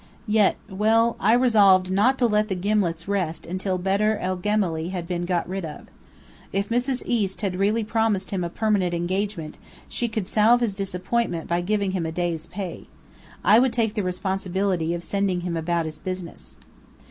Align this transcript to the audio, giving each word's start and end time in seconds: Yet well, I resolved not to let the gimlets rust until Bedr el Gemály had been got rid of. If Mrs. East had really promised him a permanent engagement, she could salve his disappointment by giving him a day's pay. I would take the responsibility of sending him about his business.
Yet 0.25 0.57
well, 0.67 1.15
I 1.19 1.33
resolved 1.33 1.91
not 1.91 2.17
to 2.17 2.25
let 2.25 2.47
the 2.47 2.55
gimlets 2.55 3.07
rust 3.07 3.45
until 3.45 3.77
Bedr 3.77 4.17
el 4.19 4.35
Gemály 4.35 4.89
had 4.89 5.07
been 5.07 5.25
got 5.25 5.47
rid 5.47 5.63
of. 5.63 5.81
If 6.51 6.69
Mrs. 6.69 7.03
East 7.05 7.41
had 7.41 7.59
really 7.59 7.83
promised 7.83 8.31
him 8.31 8.43
a 8.43 8.49
permanent 8.49 8.95
engagement, 8.95 9.59
she 9.87 10.07
could 10.07 10.27
salve 10.27 10.59
his 10.61 10.73
disappointment 10.73 11.47
by 11.47 11.61
giving 11.61 11.91
him 11.91 12.07
a 12.07 12.11
day's 12.11 12.47
pay. 12.47 12.87
I 13.43 13.59
would 13.59 13.73
take 13.73 13.93
the 13.93 14.01
responsibility 14.01 14.95
of 14.95 15.03
sending 15.03 15.41
him 15.41 15.55
about 15.55 15.85
his 15.85 15.99
business. 15.99 16.57